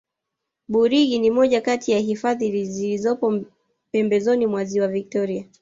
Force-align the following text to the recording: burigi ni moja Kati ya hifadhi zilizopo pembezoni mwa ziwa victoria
burigi 0.67 1.19
ni 1.19 1.31
moja 1.31 1.61
Kati 1.61 1.91
ya 1.91 1.99
hifadhi 1.99 2.65
zilizopo 2.65 3.39
pembezoni 3.91 4.47
mwa 4.47 4.65
ziwa 4.65 4.87
victoria 4.87 5.45